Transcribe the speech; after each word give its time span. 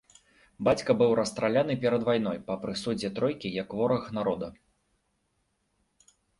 Бацька 0.67 0.95
быў 1.01 1.11
расстраляны 1.19 1.75
перад 1.83 2.01
вайной 2.09 2.41
па 2.49 2.57
прысудзе 2.65 3.13
тройкі 3.21 3.53
як 3.61 3.79
вораг 3.83 4.11
народа. 4.21 4.53